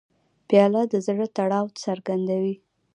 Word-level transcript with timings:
پیاله 0.47 0.81
د 0.91 0.93
زړه 1.05 1.25
تړاو 1.37 1.65
څرګندوي. 1.83 2.55